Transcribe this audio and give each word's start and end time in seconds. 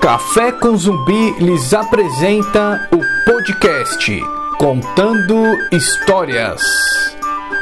Café 0.00 0.52
com 0.52 0.76
Zumbi 0.76 1.32
lhes 1.40 1.74
apresenta 1.74 2.88
o 2.92 2.98
podcast 3.24 4.22
Contando 4.56 5.34
Histórias. 5.72 6.62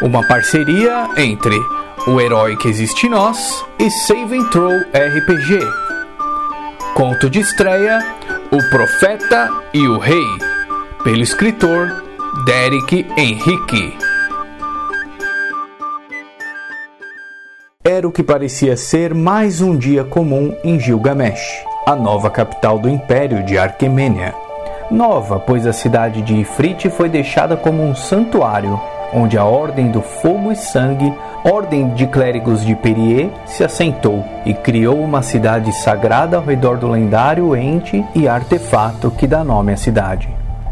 Uma 0.03 0.23
parceria 0.29 1.09
entre 1.17 1.57
O 2.07 2.21
Herói 2.21 2.57
que 2.57 2.69
Existe 2.69 3.09
Nós 3.09 3.65
e 3.79 3.91
Save 3.91 4.39
and 4.39 4.45
Throw 4.51 4.71
RPG. 4.71 5.59
Conto 6.95 7.31
de 7.31 7.41
estreia 7.41 8.05
O 8.53 8.71
Profeta 8.71 9.51
e 9.73 9.89
o 9.89 9.99
Rei, 9.99 10.27
pelo 11.03 11.23
escritor 11.23 12.05
Derek 12.45 13.07
Henrique. 13.17 13.97
Era 17.83 18.07
o 18.07 18.13
que 18.13 18.23
parecia 18.23 18.77
ser 18.77 19.15
mais 19.15 19.61
um 19.61 19.77
dia 19.77 20.05
comum 20.05 20.55
em 20.65 20.79
Gilgamesh, 20.79 21.65
a 21.89 21.95
nova 21.95 22.29
capital 22.29 22.81
do 22.81 22.89
Império 22.89 23.45
de 23.45 23.57
Arquemênia. 23.57 24.35
Nova, 24.91 25.39
pois 25.39 25.69
a 25.69 25.73
cidade 25.73 26.21
de 26.21 26.35
Ifrit 26.35 26.91
foi 26.91 27.09
deixada 27.09 27.57
como 27.57 27.81
um 27.81 27.95
santuário, 27.95 28.81
onde 29.15 29.39
a 29.39 29.45
Ordem 29.45 29.93
do 29.93 30.03
Fogo 30.03 30.51
e 30.51 30.57
Sangue, 30.57 31.15
Ordem 31.45 31.91
de 31.91 32.09
Clérigos 32.09 32.67
de 32.67 32.75
Perie, 32.75 33.33
se 33.45 33.63
assentou 33.63 34.25
e 34.45 34.53
criou 34.53 35.01
uma 35.01 35.23
cidade 35.23 35.71
sagrada 35.71 36.37
ao 36.37 36.45
redor 36.45 36.77
do 36.77 36.89
lendário 36.89 37.55
ente 37.55 38.05
e 38.17 38.27
artefato 38.27 39.09
que 39.13 39.29
dá 39.29 39.45
nome 39.45 39.73
à 39.73 39.77
cidade. 39.77 40.29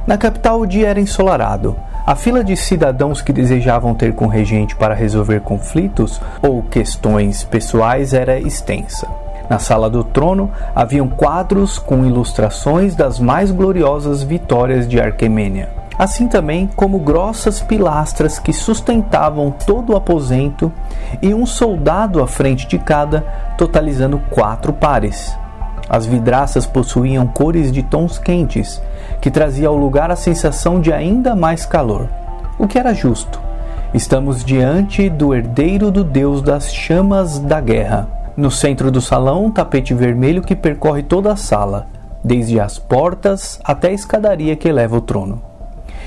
Na 0.08 0.18
capital 0.18 0.62
o 0.62 0.66
dia 0.66 0.88
era 0.88 1.00
ensolarado. 1.00 1.76
A 2.04 2.16
fila 2.16 2.42
de 2.42 2.56
cidadãos 2.56 3.22
que 3.22 3.32
desejavam 3.32 3.94
ter 3.94 4.16
com 4.16 4.24
o 4.24 4.28
regente 4.28 4.74
para 4.74 4.94
resolver 4.96 5.42
conflitos 5.42 6.20
ou 6.42 6.60
questões 6.64 7.44
pessoais 7.44 8.12
era 8.12 8.36
extensa. 8.36 9.23
Na 9.48 9.58
sala 9.58 9.90
do 9.90 10.02
trono 10.02 10.50
haviam 10.74 11.08
quadros 11.08 11.78
com 11.78 12.04
ilustrações 12.04 12.94
das 12.96 13.18
mais 13.18 13.50
gloriosas 13.50 14.22
vitórias 14.22 14.88
de 14.88 14.98
Arquemênia, 14.98 15.68
assim 15.98 16.26
também 16.26 16.68
como 16.74 16.98
grossas 16.98 17.60
pilastras 17.60 18.38
que 18.38 18.52
sustentavam 18.52 19.50
todo 19.50 19.92
o 19.92 19.96
aposento 19.96 20.72
e 21.20 21.34
um 21.34 21.44
soldado 21.44 22.22
à 22.22 22.26
frente 22.26 22.66
de 22.66 22.78
cada, 22.78 23.20
totalizando 23.58 24.18
quatro 24.30 24.72
pares. 24.72 25.36
As 25.88 26.06
vidraças 26.06 26.64
possuíam 26.64 27.26
cores 27.26 27.70
de 27.70 27.82
tons 27.82 28.18
quentes, 28.18 28.80
que 29.20 29.30
trazia 29.30 29.68
ao 29.68 29.76
lugar 29.76 30.10
a 30.10 30.16
sensação 30.16 30.80
de 30.80 30.90
ainda 30.90 31.36
mais 31.36 31.66
calor, 31.66 32.08
o 32.58 32.66
que 32.66 32.78
era 32.78 32.94
justo. 32.94 33.38
Estamos 33.92 34.42
diante 34.42 35.10
do 35.10 35.34
herdeiro 35.34 35.90
do 35.90 36.02
deus 36.02 36.40
das 36.40 36.72
chamas 36.74 37.38
da 37.38 37.60
guerra. 37.60 38.23
No 38.36 38.50
centro 38.50 38.90
do 38.90 39.00
salão, 39.00 39.44
um 39.44 39.50
tapete 39.50 39.94
vermelho 39.94 40.42
que 40.42 40.56
percorre 40.56 41.04
toda 41.04 41.32
a 41.32 41.36
sala, 41.36 41.86
desde 42.22 42.58
as 42.58 42.78
portas 42.78 43.60
até 43.62 43.88
a 43.88 43.92
escadaria 43.92 44.56
que 44.56 44.72
leva 44.72 44.96
ao 44.96 45.00
trono. 45.00 45.40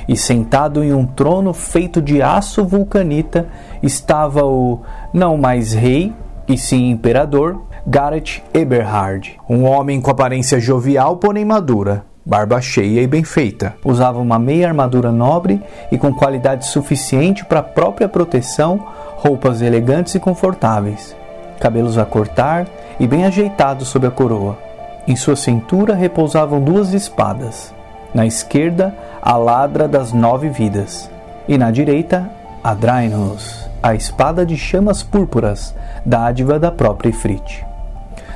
E 0.08 0.18
sentado 0.18 0.84
em 0.84 0.94
um 0.94 1.06
trono 1.06 1.54
feito 1.54 2.02
de 2.02 2.22
aço 2.22 2.66
vulcanita 2.66 3.48
estava 3.82 4.46
o 4.46 4.82
não 5.14 5.38
mais 5.38 5.74
rei, 5.74 6.14
e 6.48 6.58
sim 6.58 6.90
imperador, 6.90 7.62
Gareth 7.86 8.42
Eberhard, 8.54 9.38
um 9.50 9.66
homem 9.66 10.02
com 10.02 10.12
aparência 10.12 10.60
jovial, 10.60 11.18
porém 11.18 11.46
madura, 11.46 12.06
barba 12.26 12.60
cheia 12.60 13.02
e 13.02 13.08
bem 13.08 13.24
feita. 13.24 13.76
Usava 13.86 14.20
uma 14.20 14.38
meia 14.38 14.68
armadura 14.68 15.14
nobre 15.14 15.62
e 15.90 15.98
com 15.98 16.14
qualidade 16.14 16.68
suficiente 16.68 17.46
para 17.46 17.64
própria 17.64 18.10
proteção, 18.10 18.86
roupas 19.16 19.62
elegantes 19.62 20.16
e 20.16 20.20
confortáveis, 20.20 21.16
cabelos 21.60 21.98
a 21.98 22.06
cortar 22.06 22.68
e 23.00 23.08
bem 23.08 23.26
ajeitados 23.26 23.88
sob 23.88 24.08
a 24.08 24.12
coroa. 24.12 24.58
Em 25.08 25.16
sua 25.16 25.36
cintura 25.36 25.96
repousavam 25.96 26.62
duas 26.62 26.94
espadas. 26.94 27.74
Na 28.14 28.26
esquerda, 28.26 28.94
a 29.22 29.38
ladra 29.38 29.88
das 29.88 30.12
nove 30.12 30.50
vidas, 30.50 31.10
e 31.48 31.58
na 31.58 31.72
direita, 31.72 32.30
a 32.64 32.74
Drainos, 32.74 33.70
a 33.82 33.94
espada 33.94 34.46
de 34.46 34.58
chamas 34.58 35.04
púrpuras, 35.04 35.74
dádiva 36.06 36.60
da 36.60 36.72
própria 36.72 37.10
Ifrit. 37.10 37.66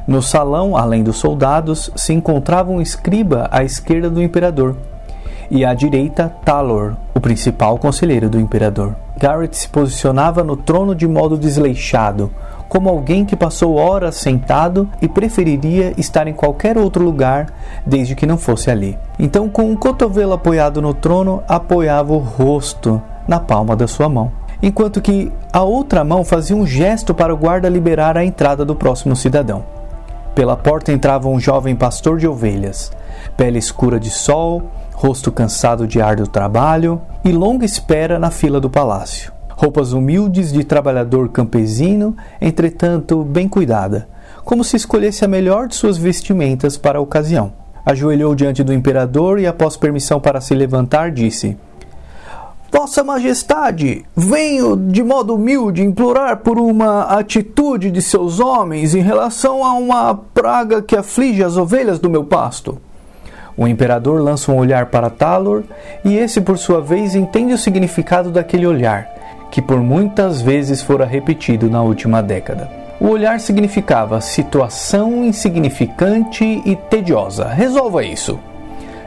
No 0.07 0.21
salão, 0.21 0.75
além 0.75 1.03
dos 1.03 1.17
soldados, 1.17 1.91
se 1.95 2.13
encontrava 2.13 2.71
um 2.71 2.81
escriba 2.81 3.47
à 3.51 3.63
esquerda 3.63 4.09
do 4.09 4.21
imperador 4.21 4.75
e 5.49 5.65
à 5.65 5.73
direita 5.73 6.33
Talor, 6.43 6.95
o 7.13 7.19
principal 7.19 7.77
conselheiro 7.77 8.29
do 8.29 8.39
imperador. 8.39 8.95
Garrett 9.17 9.55
se 9.55 9.67
posicionava 9.67 10.43
no 10.43 10.55
trono 10.55 10.95
de 10.95 11.07
modo 11.07 11.37
desleixado, 11.37 12.31
como 12.71 12.87
alguém 12.87 13.25
que 13.25 13.35
passou 13.35 13.75
horas 13.75 14.15
sentado 14.15 14.87
e 15.01 15.07
preferiria 15.09 15.93
estar 15.97 16.25
em 16.25 16.33
qualquer 16.33 16.77
outro 16.77 17.03
lugar 17.03 17.47
desde 17.85 18.15
que 18.15 18.25
não 18.25 18.37
fosse 18.37 18.71
ali. 18.71 18.97
Então, 19.19 19.49
com 19.49 19.63
um 19.63 19.75
cotovelo 19.75 20.31
apoiado 20.31 20.81
no 20.81 20.93
trono, 20.93 21.43
apoiava 21.49 22.13
o 22.13 22.17
rosto 22.17 23.01
na 23.27 23.41
palma 23.41 23.75
da 23.75 23.89
sua 23.89 24.07
mão, 24.07 24.31
enquanto 24.63 25.01
que 25.01 25.29
a 25.51 25.61
outra 25.61 26.05
mão 26.05 26.23
fazia 26.23 26.55
um 26.55 26.65
gesto 26.65 27.13
para 27.13 27.33
o 27.33 27.37
guarda 27.37 27.67
liberar 27.67 28.17
a 28.17 28.23
entrada 28.23 28.63
do 28.63 28.73
próximo 28.73 29.17
cidadão. 29.17 29.65
Pela 30.33 30.55
porta 30.55 30.93
entrava 30.93 31.27
um 31.27 31.41
jovem 31.41 31.75
pastor 31.75 32.19
de 32.19 32.25
ovelhas, 32.25 32.89
pele 33.35 33.59
escura 33.59 33.99
de 33.99 34.09
sol, 34.09 34.63
rosto 34.93 35.29
cansado 35.29 35.85
de 35.85 36.01
árduo 36.01 36.25
trabalho 36.25 37.01
e 37.21 37.33
longa 37.33 37.65
espera 37.65 38.17
na 38.17 38.31
fila 38.31 38.61
do 38.61 38.69
palácio. 38.69 39.40
Roupas 39.61 39.93
humildes 39.93 40.51
de 40.51 40.63
trabalhador 40.63 41.29
campesino, 41.29 42.17
entretanto 42.41 43.23
bem 43.23 43.47
cuidada, 43.47 44.09
como 44.43 44.63
se 44.63 44.75
escolhesse 44.75 45.23
a 45.23 45.27
melhor 45.27 45.67
de 45.67 45.75
suas 45.75 45.99
vestimentas 45.99 46.79
para 46.79 46.97
a 46.97 47.01
ocasião. 47.01 47.53
Ajoelhou 47.85 48.33
diante 48.33 48.63
do 48.63 48.73
imperador 48.73 49.39
e, 49.39 49.45
após 49.45 49.77
permissão 49.77 50.19
para 50.19 50.41
se 50.41 50.55
levantar, 50.55 51.11
disse: 51.11 51.55
Vossa 52.71 53.03
Majestade, 53.03 54.03
venho 54.15 54.75
de 54.75 55.03
modo 55.03 55.35
humilde 55.35 55.83
implorar 55.83 56.37
por 56.37 56.57
uma 56.57 57.03
atitude 57.03 57.91
de 57.91 58.01
seus 58.01 58.39
homens 58.39 58.95
em 58.95 59.01
relação 59.03 59.63
a 59.63 59.73
uma 59.73 60.15
praga 60.15 60.81
que 60.81 60.95
aflige 60.95 61.43
as 61.43 61.55
ovelhas 61.55 61.99
do 61.99 62.09
meu 62.09 62.23
pasto. 62.23 62.79
O 63.55 63.67
imperador 63.67 64.21
lança 64.21 64.51
um 64.51 64.57
olhar 64.57 64.87
para 64.87 65.11
Talor 65.11 65.63
e 66.03 66.17
esse, 66.17 66.41
por 66.41 66.57
sua 66.57 66.81
vez, 66.81 67.13
entende 67.13 67.53
o 67.53 67.57
significado 67.59 68.31
daquele 68.31 68.65
olhar, 68.65 69.10
que 69.51 69.61
por 69.61 69.77
muitas 69.77 70.41
vezes 70.41 70.81
fora 70.81 71.05
repetido 71.05 71.69
na 71.69 71.83
última 71.83 72.23
década. 72.23 72.69
O 72.99 73.09
olhar 73.09 73.39
significava 73.39 74.21
situação 74.21 75.25
insignificante 75.25 76.43
e 76.65 76.75
tediosa. 76.75 77.47
Resolva 77.47 78.03
isso. 78.03 78.39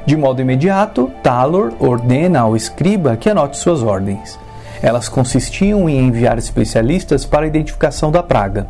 De 0.04 0.16
modo 0.16 0.42
imediato, 0.42 1.10
Talor 1.22 1.72
ordena 1.80 2.40
ao 2.40 2.54
escriba 2.54 3.16
que 3.16 3.30
anote 3.30 3.56
suas 3.56 3.82
ordens. 3.82 4.38
Elas 4.82 5.08
consistiam 5.08 5.88
em 5.88 6.06
enviar 6.06 6.36
especialistas 6.36 7.24
para 7.24 7.44
a 7.44 7.48
identificação 7.48 8.12
da 8.12 8.22
praga 8.22 8.66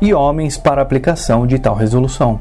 e 0.00 0.14
homens 0.14 0.56
para 0.56 0.80
a 0.80 0.82
aplicação 0.82 1.46
de 1.46 1.58
tal 1.58 1.74
resolução. 1.74 2.40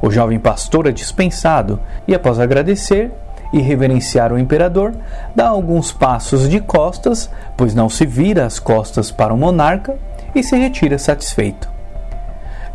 O 0.00 0.10
jovem 0.10 0.38
pastor 0.38 0.86
é 0.86 0.92
dispensado 0.92 1.78
e, 2.06 2.14
após 2.14 2.38
agradecer 2.38 3.10
e 3.52 3.60
reverenciar 3.60 4.32
o 4.32 4.38
imperador, 4.38 4.94
dá 5.34 5.48
alguns 5.48 5.92
passos 5.92 6.48
de 6.48 6.60
costas, 6.60 7.30
pois 7.56 7.74
não 7.74 7.88
se 7.88 8.04
vira 8.04 8.44
as 8.44 8.58
costas 8.58 9.10
para 9.10 9.32
o 9.32 9.36
monarca, 9.36 9.96
e 10.34 10.42
se 10.42 10.56
retira 10.56 10.98
satisfeito. 10.98 11.68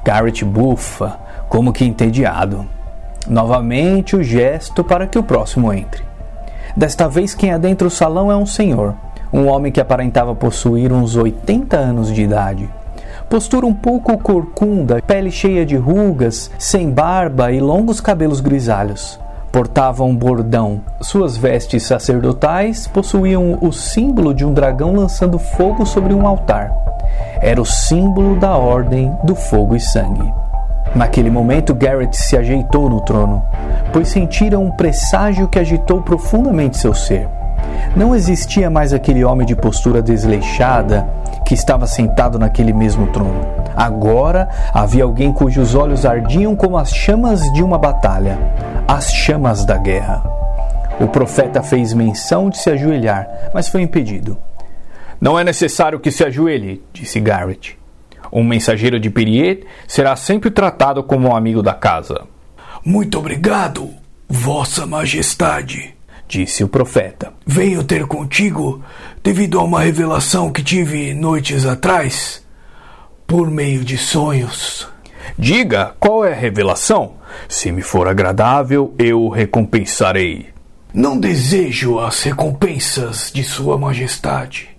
Garrett 0.03 0.43
bufa, 0.43 1.17
como 1.47 1.71
que 1.71 1.85
entediado. 1.85 2.67
Novamente 3.27 4.15
o 4.15 4.23
gesto 4.23 4.83
para 4.83 5.07
que 5.07 5.17
o 5.17 5.23
próximo 5.23 5.71
entre. 5.71 6.03
Desta 6.75 7.07
vez 7.07 7.35
quem 7.35 7.51
adentra 7.51 7.87
o 7.87 7.91
salão 7.91 8.31
é 8.31 8.35
um 8.35 8.45
senhor, 8.45 8.95
um 9.31 9.47
homem 9.47 9.71
que 9.71 9.79
aparentava 9.79 10.35
possuir 10.35 10.91
uns 10.91 11.15
80 11.15 11.77
anos 11.77 12.11
de 12.11 12.21
idade. 12.21 12.69
Postura 13.29 13.65
um 13.65 13.73
pouco 13.73 14.17
corcunda, 14.17 15.01
pele 15.01 15.31
cheia 15.31 15.65
de 15.65 15.75
rugas, 15.75 16.51
sem 16.57 16.91
barba 16.91 17.51
e 17.51 17.59
longos 17.59 18.01
cabelos 18.01 18.41
grisalhos. 18.41 19.19
Portava 19.53 20.03
um 20.03 20.15
bordão. 20.15 20.81
Suas 20.99 21.37
vestes 21.37 21.83
sacerdotais 21.83 22.87
possuíam 22.87 23.59
o 23.61 23.71
símbolo 23.71 24.33
de 24.33 24.43
um 24.43 24.51
dragão 24.51 24.95
lançando 24.95 25.37
fogo 25.37 25.85
sobre 25.85 26.11
um 26.11 26.25
altar. 26.25 26.73
Era 27.39 27.61
o 27.61 27.65
símbolo 27.65 28.35
da 28.35 28.57
ordem 28.57 29.15
do 29.23 29.35
fogo 29.35 29.75
e 29.75 29.79
sangue. 29.79 30.33
Naquele 30.95 31.29
momento, 31.29 31.75
Garrett 31.75 32.17
se 32.17 32.35
ajeitou 32.35 32.89
no 32.89 33.01
trono, 33.01 33.43
pois 33.93 34.07
sentira 34.07 34.57
um 34.57 34.71
presságio 34.71 35.47
que 35.47 35.59
agitou 35.59 36.01
profundamente 36.01 36.75
seu 36.75 36.95
ser. 36.95 37.29
Não 37.95 38.15
existia 38.15 38.69
mais 38.69 38.93
aquele 38.93 39.23
homem 39.23 39.45
de 39.45 39.55
postura 39.55 40.01
desleixada 40.01 41.07
que 41.45 41.53
estava 41.53 41.85
sentado 41.85 42.39
naquele 42.39 42.73
mesmo 42.73 43.07
trono. 43.07 43.41
Agora 43.75 44.49
havia 44.73 45.03
alguém 45.03 45.31
cujos 45.31 45.75
olhos 45.75 46.05
ardiam 46.05 46.55
como 46.55 46.77
as 46.77 46.93
chamas 46.93 47.41
de 47.53 47.63
uma 47.63 47.77
batalha 47.77 48.37
as 48.87 49.11
chamas 49.13 49.65
da 49.65 49.77
guerra. 49.77 50.23
O 50.99 51.07
profeta 51.07 51.63
fez 51.63 51.93
menção 51.93 52.49
de 52.49 52.57
se 52.57 52.69
ajoelhar, 52.69 53.27
mas 53.53 53.67
foi 53.67 53.81
impedido. 53.81 54.37
Não 55.19 55.39
é 55.39 55.43
necessário 55.43 55.99
que 55.99 56.11
se 56.11 56.23
ajoelhe, 56.23 56.83
disse 56.91 57.19
Garrett. 57.19 57.77
Um 58.31 58.43
mensageiro 58.43 58.99
de 58.99 59.09
Perier 59.09 59.65
será 59.87 60.15
sempre 60.15 60.51
tratado 60.51 61.03
como 61.03 61.29
um 61.29 61.35
amigo 61.35 61.63
da 61.63 61.73
casa. 61.73 62.25
Muito 62.83 63.17
obrigado, 63.17 63.89
Vossa 64.27 64.85
Majestade, 64.85 65.92
disse 66.33 66.63
o 66.63 66.67
profeta. 66.67 67.31
Venho 67.45 67.83
ter 67.83 68.07
contigo 68.07 68.83
devido 69.23 69.59
a 69.59 69.63
uma 69.63 69.81
revelação 69.81 70.51
que 70.51 70.63
tive 70.63 71.13
noites 71.13 71.63
atrás, 71.63 72.43
por 73.27 73.51
meio 73.51 73.85
de 73.85 73.99
sonhos. 73.99 74.87
Diga 75.37 75.95
qual 75.99 76.25
é 76.25 76.33
a 76.33 76.35
revelação. 76.35 77.13
Se 77.47 77.71
me 77.71 77.83
for 77.83 78.07
agradável, 78.07 78.95
eu 78.97 79.21
o 79.21 79.29
recompensarei. 79.29 80.47
Não 80.91 81.19
desejo 81.19 81.99
as 81.99 82.23
recompensas 82.23 83.31
de 83.31 83.43
Sua 83.43 83.77
Majestade. 83.77 84.69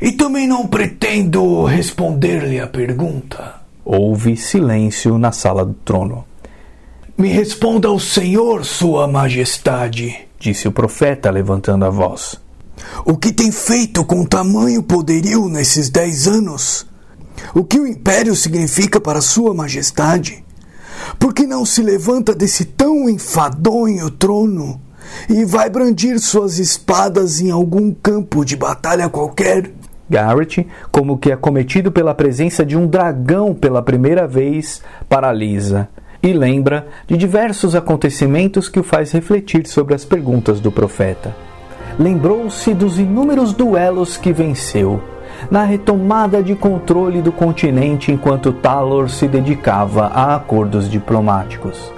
E 0.00 0.12
também 0.12 0.46
não 0.46 0.66
pretendo 0.66 1.64
responder-lhe 1.64 2.60
a 2.60 2.66
pergunta. 2.66 3.54
Houve 3.84 4.36
silêncio 4.36 5.16
na 5.16 5.32
sala 5.32 5.64
do 5.64 5.74
trono. 5.74 6.24
Me 7.16 7.28
responda 7.28 7.90
o 7.90 8.00
Senhor, 8.00 8.64
Sua 8.64 9.06
Majestade, 9.06 10.26
disse 10.42 10.66
o 10.66 10.72
profeta, 10.72 11.30
levantando 11.30 11.84
a 11.84 11.90
voz. 11.90 12.34
O 13.04 13.16
que 13.16 13.32
tem 13.32 13.52
feito 13.52 14.04
com 14.04 14.24
tamanho 14.24 14.82
poderio 14.82 15.48
nesses 15.48 15.88
dez 15.88 16.26
anos? 16.26 16.84
O 17.54 17.62
que 17.62 17.78
o 17.78 17.86
império 17.86 18.34
significa 18.34 19.00
para 19.00 19.20
Sua 19.20 19.54
Majestade? 19.54 20.44
Por 21.16 21.32
que 21.32 21.46
não 21.46 21.64
se 21.64 21.80
levanta 21.80 22.34
desse 22.34 22.64
tão 22.64 23.08
enfadonho 23.08 24.10
trono 24.10 24.80
e 25.28 25.44
vai 25.44 25.70
brandir 25.70 26.18
suas 26.18 26.58
espadas 26.58 27.40
em 27.40 27.52
algum 27.52 27.94
campo 27.94 28.44
de 28.44 28.56
batalha 28.56 29.08
qualquer? 29.08 29.72
Garrett, 30.10 30.66
como 30.90 31.18
que 31.18 31.30
acometido 31.30 31.92
pela 31.92 32.14
presença 32.14 32.66
de 32.66 32.76
um 32.76 32.86
dragão 32.86 33.54
pela 33.54 33.80
primeira 33.80 34.26
vez, 34.26 34.82
paralisa 35.08 35.88
e 36.22 36.32
lembra 36.32 36.86
de 37.06 37.16
diversos 37.16 37.74
acontecimentos 37.74 38.68
que 38.68 38.78
o 38.78 38.84
faz 38.84 39.10
refletir 39.12 39.66
sobre 39.66 39.94
as 39.94 40.04
perguntas 40.04 40.60
do 40.60 40.70
profeta. 40.70 41.34
Lembrou-se 41.98 42.72
dos 42.72 42.98
inúmeros 42.98 43.52
duelos 43.52 44.16
que 44.16 44.32
venceu, 44.32 45.02
na 45.50 45.64
retomada 45.64 46.42
de 46.42 46.54
controle 46.54 47.20
do 47.20 47.32
continente 47.32 48.12
enquanto 48.12 48.52
Talor 48.52 49.10
se 49.10 49.26
dedicava 49.26 50.06
a 50.06 50.36
acordos 50.36 50.88
diplomáticos. 50.88 51.92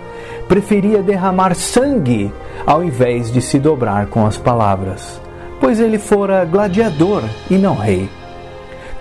Preferia 0.48 1.02
derramar 1.02 1.54
sangue 1.54 2.32
ao 2.66 2.82
invés 2.82 3.32
de 3.32 3.40
se 3.40 3.58
dobrar 3.58 4.06
com 4.06 4.26
as 4.26 4.36
palavras, 4.36 5.20
pois 5.60 5.80
ele 5.80 5.98
fora 5.98 6.44
gladiador 6.44 7.22
e 7.50 7.56
não 7.56 7.74
rei. 7.74 8.08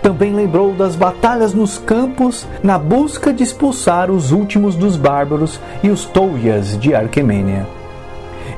Também 0.04 0.34
lembrou 0.34 0.74
das 0.74 0.94
batalhas 0.94 1.54
nos 1.54 1.78
campos 1.78 2.46
na 2.62 2.78
busca 2.78 3.32
de 3.32 3.42
expulsar 3.42 4.10
os 4.10 4.32
últimos 4.32 4.76
dos 4.76 4.98
bárbaros 4.98 5.58
e 5.82 5.88
os 5.88 6.04
Touias 6.04 6.78
de 6.78 6.94
Arquemênia. 6.94 7.66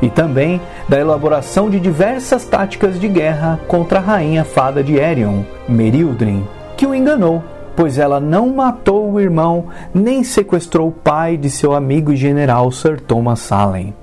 E 0.02 0.10
também 0.10 0.60
da 0.88 0.98
elaboração 0.98 1.70
de 1.70 1.78
diversas 1.78 2.44
táticas 2.44 2.98
de 2.98 3.06
guerra 3.06 3.60
contra 3.68 4.00
a 4.00 4.02
rainha 4.02 4.42
fada 4.42 4.82
de 4.82 4.96
Erion, 4.96 5.44
Merildrin, 5.68 6.44
que 6.76 6.84
o 6.84 6.92
enganou, 6.92 7.44
pois 7.76 7.96
ela 7.96 8.18
não 8.18 8.48
matou 8.48 9.12
o 9.12 9.20
irmão 9.20 9.66
nem 9.94 10.24
sequestrou 10.24 10.88
o 10.88 10.92
pai 10.92 11.36
de 11.36 11.48
seu 11.48 11.76
amigo 11.76 12.12
e 12.12 12.16
general 12.16 12.72
Sir 12.72 13.00
Thomas 13.00 13.38
Salem. 13.38 13.94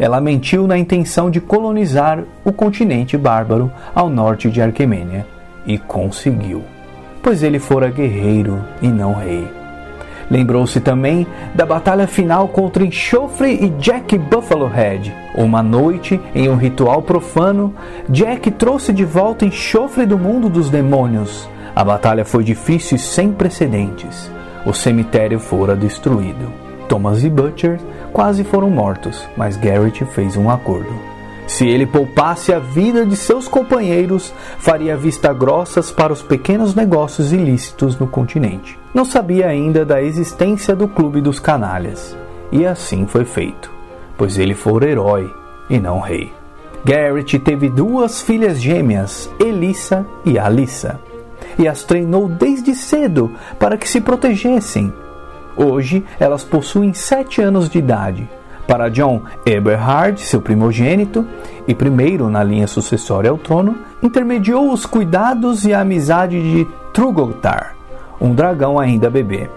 Ela 0.00 0.20
mentiu 0.20 0.66
na 0.66 0.76
intenção 0.76 1.30
de 1.30 1.40
colonizar 1.40 2.24
o 2.44 2.52
continente 2.52 3.16
bárbaro 3.16 3.70
ao 3.94 4.10
norte 4.10 4.50
de 4.50 4.60
Arquemênia 4.60 5.24
e 5.64 5.78
conseguiu 5.78 6.64
pois 7.22 7.42
ele 7.42 7.58
fora 7.58 7.90
guerreiro 7.90 8.64
e 8.80 8.88
não 8.88 9.14
rei. 9.14 9.48
Lembrou-se 10.30 10.78
também 10.80 11.26
da 11.54 11.64
batalha 11.64 12.06
final 12.06 12.48
contra 12.48 12.84
Enxofre 12.84 13.52
e 13.64 13.70
Jack 13.70 14.18
Buffalo 14.18 14.66
Head. 14.66 15.14
Uma 15.34 15.62
noite, 15.62 16.20
em 16.34 16.48
um 16.48 16.56
ritual 16.56 17.00
profano, 17.00 17.74
Jack 18.08 18.50
trouxe 18.50 18.92
de 18.92 19.04
volta 19.04 19.46
Enxofre 19.46 20.04
do 20.04 20.18
mundo 20.18 20.50
dos 20.50 20.68
demônios. 20.68 21.48
A 21.74 21.82
batalha 21.82 22.24
foi 22.24 22.44
difícil 22.44 22.96
e 22.96 23.00
sem 23.00 23.32
precedentes. 23.32 24.30
O 24.66 24.74
cemitério 24.74 25.40
fora 25.40 25.74
destruído. 25.74 26.52
Thomas 26.88 27.24
e 27.24 27.30
Butcher 27.30 27.78
quase 28.12 28.44
foram 28.44 28.68
mortos, 28.68 29.26
mas 29.36 29.56
Garrett 29.56 30.04
fez 30.06 30.36
um 30.36 30.50
acordo. 30.50 31.07
Se 31.48 31.66
ele 31.66 31.86
poupasse 31.86 32.52
a 32.52 32.58
vida 32.58 33.06
de 33.06 33.16
seus 33.16 33.48
companheiros, 33.48 34.34
faria 34.58 34.94
vista 34.98 35.32
grossas 35.32 35.90
para 35.90 36.12
os 36.12 36.20
pequenos 36.20 36.74
negócios 36.74 37.32
ilícitos 37.32 37.98
no 37.98 38.06
continente. 38.06 38.78
Não 38.92 39.02
sabia 39.02 39.48
ainda 39.48 39.82
da 39.82 40.02
existência 40.02 40.76
do 40.76 40.86
Clube 40.86 41.22
dos 41.22 41.40
Canalhas. 41.40 42.14
E 42.52 42.66
assim 42.66 43.06
foi 43.06 43.24
feito, 43.24 43.72
pois 44.16 44.38
ele 44.38 44.54
fora 44.54 44.90
herói 44.90 45.32
e 45.70 45.80
não 45.80 46.00
rei. 46.00 46.30
Garrett 46.84 47.38
teve 47.38 47.70
duas 47.70 48.20
filhas 48.20 48.60
gêmeas, 48.60 49.30
Elissa 49.40 50.06
e 50.26 50.38
Alissa, 50.38 51.00
e 51.58 51.66
as 51.66 51.82
treinou 51.82 52.28
desde 52.28 52.74
cedo 52.74 53.32
para 53.58 53.78
que 53.78 53.88
se 53.88 54.02
protegessem. 54.02 54.92
Hoje 55.56 56.04
elas 56.20 56.44
possuem 56.44 56.92
sete 56.92 57.40
anos 57.40 57.70
de 57.70 57.78
idade 57.78 58.28
para 58.68 58.90
John 58.90 59.22
Eberhard, 59.46 60.20
seu 60.20 60.42
primogênito 60.42 61.26
e 61.66 61.74
primeiro 61.74 62.28
na 62.28 62.44
linha 62.44 62.66
sucessória 62.66 63.30
ao 63.30 63.38
trono, 63.38 63.78
intermediou 64.02 64.70
os 64.70 64.84
cuidados 64.84 65.64
e 65.64 65.72
a 65.72 65.80
amizade 65.80 66.40
de 66.40 66.68
Trugotar, 66.92 67.74
um 68.20 68.34
dragão 68.34 68.78
ainda 68.78 69.08
bebê. 69.08 69.48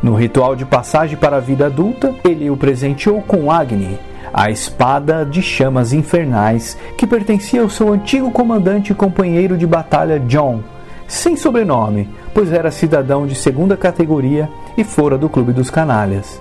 No 0.00 0.14
ritual 0.14 0.54
de 0.54 0.64
passagem 0.64 1.16
para 1.16 1.38
a 1.38 1.40
vida 1.40 1.66
adulta, 1.66 2.14
ele 2.24 2.48
o 2.48 2.56
presenteou 2.56 3.20
com 3.22 3.50
Agni, 3.50 3.98
a 4.32 4.50
espada 4.50 5.24
de 5.24 5.42
chamas 5.42 5.92
infernais 5.92 6.78
que 6.96 7.06
pertencia 7.06 7.60
ao 7.60 7.68
seu 7.68 7.92
antigo 7.92 8.30
comandante 8.30 8.92
e 8.92 8.94
companheiro 8.94 9.56
de 9.56 9.66
batalha 9.66 10.20
John, 10.20 10.60
sem 11.08 11.36
sobrenome, 11.36 12.08
pois 12.32 12.52
era 12.52 12.70
cidadão 12.70 13.26
de 13.26 13.34
segunda 13.34 13.76
categoria 13.76 14.48
e 14.76 14.84
fora 14.84 15.18
do 15.18 15.28
Clube 15.28 15.52
dos 15.52 15.70
Canalhas. 15.70 16.40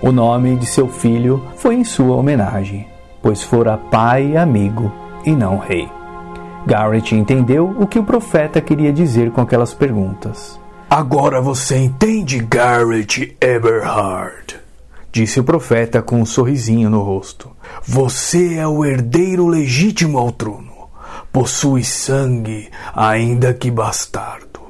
O 0.00 0.12
nome 0.12 0.54
de 0.56 0.64
seu 0.64 0.86
filho 0.86 1.42
foi 1.56 1.74
em 1.74 1.82
sua 1.82 2.14
homenagem, 2.14 2.86
pois 3.20 3.42
fora 3.42 3.76
pai 3.76 4.32
e 4.32 4.36
amigo 4.36 4.92
e 5.24 5.32
não 5.32 5.58
rei. 5.58 5.88
Garrett 6.64 7.16
entendeu 7.16 7.74
o 7.78 7.84
que 7.84 7.98
o 7.98 8.04
profeta 8.04 8.60
queria 8.60 8.92
dizer 8.92 9.32
com 9.32 9.40
aquelas 9.40 9.74
perguntas. 9.74 10.58
Agora 10.88 11.40
você 11.40 11.76
entende, 11.78 12.38
Garrett 12.38 13.36
Eberhard, 13.40 14.60
disse 15.10 15.40
o 15.40 15.44
profeta 15.44 16.00
com 16.00 16.20
um 16.20 16.26
sorrisinho 16.26 16.88
no 16.88 17.02
rosto. 17.02 17.50
Você 17.82 18.54
é 18.54 18.66
o 18.68 18.84
herdeiro 18.84 19.48
legítimo 19.48 20.16
ao 20.16 20.30
trono. 20.30 20.72
Possui 21.32 21.82
sangue, 21.82 22.68
ainda 22.94 23.52
que 23.52 23.68
bastardo. 23.68 24.60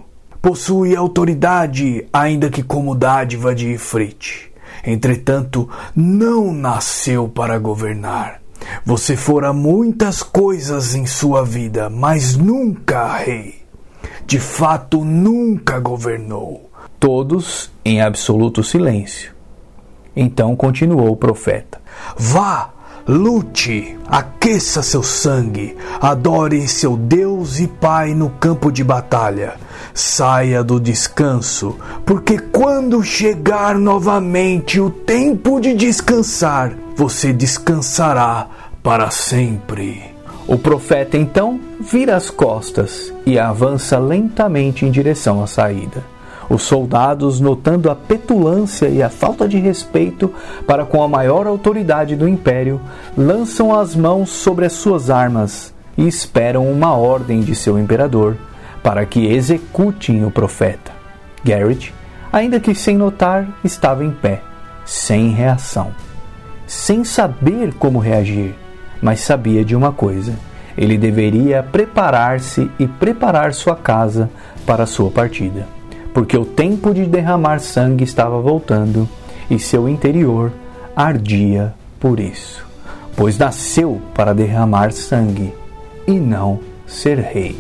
Possui 0.41 0.97
autoridade, 0.97 2.07
ainda 2.13 2.49
que 2.49 2.63
como 2.63 2.95
dádiva 2.95 3.55
de 3.55 3.73
Ifrit. 3.73 4.48
Entretanto, 4.85 5.69
não 5.95 6.53
nasceu 6.53 7.29
para 7.29 7.59
governar. 7.59 8.41
Você 8.85 9.17
fora 9.17 9.53
muitas 9.53 10.23
coisas 10.23 10.95
em 10.95 11.07
sua 11.07 11.45
vida, 11.45 11.89
mas 11.89 12.37
nunca 12.37 13.17
rei. 13.17 13.63
De 14.27 14.39
fato, 14.39 15.05
nunca 15.05 15.79
governou. 15.79 16.71
Todos 16.99 17.71
em 17.85 18.01
absoluto 18.03 18.63
silêncio. 18.63 19.33
Então 20.15 20.57
continuou 20.57 21.13
o 21.13 21.17
profeta: 21.17 21.81
Vá, 22.17 22.71
Lute, 23.09 23.97
aqueça 24.07 24.83
seu 24.83 25.03
sangue, 25.03 25.75
adore 25.99 26.69
seu 26.69 26.95
Deus 26.95 27.59
e 27.59 27.67
Pai 27.67 28.13
no 28.15 28.29
campo 28.29 28.71
de 28.71 28.85
batalha. 28.85 29.55
Saia 29.95 30.63
do 30.63 30.79
descanso, 30.79 31.75
porque 32.05 32.39
quando 32.39 33.03
chegar 33.03 33.77
novamente 33.79 34.79
o 34.79 34.91
tempo 34.91 35.59
de 35.59 35.73
descansar, 35.73 36.75
você 36.95 37.33
descansará 37.33 38.47
para 38.83 39.11
sempre. 39.11 40.03
O 40.47 40.59
profeta 40.59 41.17
então 41.17 41.59
vira 41.81 42.15
as 42.15 42.29
costas 42.29 43.11
e 43.25 43.39
avança 43.39 43.99
lentamente 43.99 44.85
em 44.85 44.91
direção 44.91 45.43
à 45.43 45.47
saída. 45.47 46.18
Os 46.49 46.63
soldados, 46.63 47.41
notando 47.41 47.91
a 47.91 47.95
petulância 47.95 48.89
e 48.89 49.03
a 49.03 49.11
falta 49.11 49.47
de 49.47 49.59
respeito 49.59 50.33
para 50.67 50.85
com 50.85 51.03
a 51.03 51.09
maior 51.09 51.47
autoridade 51.47 52.17
do 52.17 52.27
império, 52.27 52.81
lançam 53.17 53.79
as 53.79 53.95
mãos 53.95 54.31
sobre 54.31 54.65
as 54.65 54.73
suas 54.73 55.11
armas 55.11 55.75
e 55.97 56.07
esperam 56.07 56.71
uma 56.71 56.95
ordem 56.95 57.41
de 57.41 57.55
seu 57.55 57.79
imperador 57.79 58.37
para 58.83 59.05
que 59.05 59.27
executem 59.27 60.25
o 60.25 60.31
profeta. 60.31 60.91
Garrett, 61.45 61.93
ainda 62.33 62.59
que 62.59 62.75
sem 62.75 62.97
notar, 62.97 63.47
estava 63.63 64.03
em 64.03 64.11
pé, 64.11 64.41
sem 64.87 65.31
reação, 65.31 65.91
sem 66.67 67.05
saber 67.05 67.75
como 67.75 67.99
reagir, 67.99 68.55
mas 69.03 69.21
sabia 69.21 69.63
de 69.63 69.77
uma 69.77 69.93
coisa: 69.93 70.35
ele 70.79 70.97
deveria 70.97 71.63
preparar-se 71.63 72.71
e 72.79 72.87
preparar 72.87 73.53
sua 73.53 73.77
casa 73.77 74.31
para 74.65 74.85
a 74.85 74.87
sua 74.87 75.11
partida 75.11 75.78
porque 76.19 76.37
o 76.37 76.45
tempo 76.45 76.93
de 76.93 77.07
derramar 77.07 77.61
sangue 77.61 78.03
estava 78.03 78.41
voltando 78.41 79.09
e 79.49 79.57
seu 79.57 79.89
interior 79.89 80.51
ardia 80.97 81.73
por 82.01 82.19
isso, 82.19 82.67
pois 83.17 83.39
nasceu 83.39 84.01
para 84.17 84.35
derramar 84.35 84.91
sangue 84.91 85.55
e 86.09 86.15
não 86.15 86.59
ser 86.89 87.21
rei. 87.21 87.57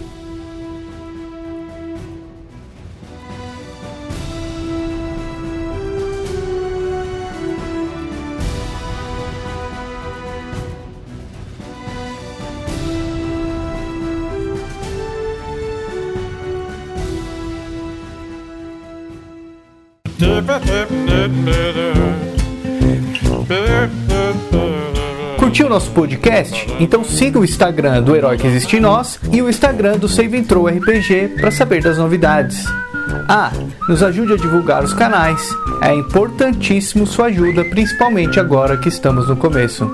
Curtiu 25.37 25.69
nosso 25.69 25.91
podcast? 25.91 26.67
Então 26.79 27.03
siga 27.03 27.39
o 27.39 27.45
Instagram 27.45 28.03
do 28.03 28.15
Herói 28.15 28.37
que 28.37 28.47
Existe 28.47 28.77
em 28.77 28.81
Nós 28.81 29.19
e 29.33 29.43
o 29.43 29.49
Instagram 29.49 29.97
do 29.99 30.09
Save 30.09 30.39
Intro 30.39 30.67
RPG 30.67 31.35
para 31.41 31.51
saber 31.51 31.83
das 31.83 31.99
novidades. 31.99 32.65
Ah, 33.29 33.51
nos 33.89 34.03
ajude 34.03 34.35
a 34.35 34.37
divulgar 34.37 34.85
os 34.85 34.95
canais. 34.95 35.49
É 35.83 35.95
importantíssimo 35.95 37.07
sua 37.07 37.27
ajuda, 37.27 37.65
principalmente 37.65 38.39
agora 38.39 38.77
que 38.77 38.89
estamos 38.89 39.29
no 39.29 39.37
começo. 39.37 39.91